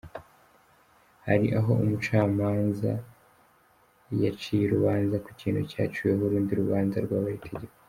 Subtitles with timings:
[1.25, 2.91] Hari aho umucamaza
[4.23, 7.75] yaciye urubanza ku kintu cyaciweho urundi rubanza rwabaye itegeko;.